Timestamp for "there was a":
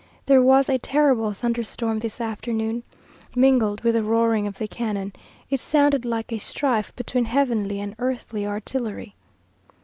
0.25-0.79